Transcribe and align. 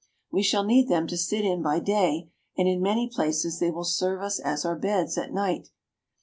We 0.31 0.41
shall 0.41 0.63
need 0.63 0.87
them 0.89 1.05
to 1.09 1.15
sit 1.15 1.45
in 1.45 1.61
by 1.61 1.79
day, 1.79 2.31
and 2.57 2.67
in 2.67 2.81
many 2.81 3.07
places 3.07 3.59
they 3.59 3.69
will 3.69 3.83
serve 3.83 4.23
us 4.23 4.39
as 4.39 4.65
our 4.65 4.75
beds 4.75 5.15
at 5.15 5.31
night. 5.31 5.67